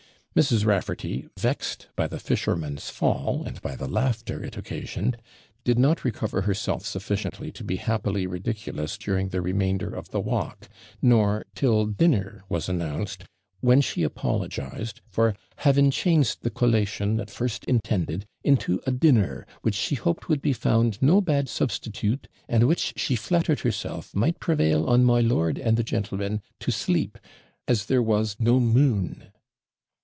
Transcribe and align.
Mrs. 0.33 0.65
Raffarty, 0.65 1.27
vexed 1.37 1.89
by 1.97 2.07
the 2.07 2.17
fisherman's 2.17 2.89
fall, 2.89 3.43
and 3.43 3.61
by 3.61 3.75
the 3.75 3.85
laughter 3.89 4.41
it 4.41 4.55
occasioned, 4.55 5.17
did 5.65 5.77
not 5.77 6.05
recover 6.05 6.43
herself 6.43 6.85
sufficiently 6.85 7.51
to 7.51 7.65
be 7.65 7.75
happily 7.75 8.25
ridiculous 8.25 8.97
during 8.97 9.27
the 9.27 9.41
remainder 9.41 9.93
of 9.93 10.11
the 10.11 10.21
walk, 10.21 10.69
nor 11.01 11.43
till 11.53 11.85
dinner 11.85 12.45
was 12.47 12.69
announced, 12.69 13.25
when 13.59 13.81
she 13.81 14.03
apologised 14.03 15.01
for 15.09 15.35
'having 15.57 15.91
changed 15.91 16.43
the 16.43 16.49
collation, 16.49 17.19
at 17.19 17.29
first 17.29 17.65
intended, 17.65 18.25
into 18.41 18.79
a 18.87 18.91
dinner, 18.91 19.45
which 19.63 19.75
she 19.75 19.95
hoped 19.95 20.29
would 20.29 20.41
be 20.41 20.53
found 20.53 20.97
no 21.01 21.19
bad 21.19 21.49
substitute, 21.49 22.29
and 22.47 22.69
which 22.69 22.93
she 22.95 23.17
flattered 23.17 23.59
herself 23.59 24.15
might 24.15 24.39
prevail 24.39 24.85
on 24.87 25.03
my 25.03 25.19
lord 25.19 25.57
and 25.59 25.75
the 25.75 25.83
gentlemen 25.83 26.41
to 26.57 26.71
sleep, 26.71 27.17
as 27.67 27.87
there 27.87 28.01
was 28.01 28.37
no 28.39 28.61
moon.' 28.61 29.25